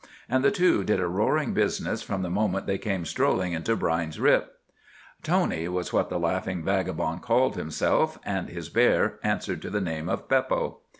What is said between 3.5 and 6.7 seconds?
into Brine's Rip. "Tony" was what the laughing